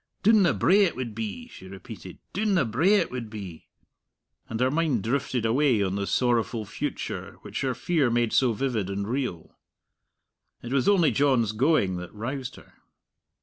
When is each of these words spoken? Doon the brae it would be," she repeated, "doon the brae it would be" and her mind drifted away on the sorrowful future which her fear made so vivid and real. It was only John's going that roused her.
Doon 0.23 0.41
the 0.41 0.55
brae 0.55 0.81
it 0.83 0.95
would 0.95 1.13
be," 1.13 1.47
she 1.49 1.67
repeated, 1.67 2.17
"doon 2.33 2.55
the 2.55 2.65
brae 2.65 2.95
it 2.95 3.11
would 3.11 3.29
be" 3.29 3.67
and 4.49 4.59
her 4.59 4.71
mind 4.71 5.03
drifted 5.03 5.45
away 5.45 5.83
on 5.83 5.93
the 5.93 6.07
sorrowful 6.07 6.65
future 6.65 7.33
which 7.43 7.61
her 7.61 7.75
fear 7.75 8.09
made 8.09 8.33
so 8.33 8.51
vivid 8.51 8.89
and 8.89 9.07
real. 9.07 9.59
It 10.63 10.73
was 10.73 10.89
only 10.89 11.11
John's 11.11 11.51
going 11.51 11.97
that 11.97 12.11
roused 12.15 12.55
her. 12.55 12.73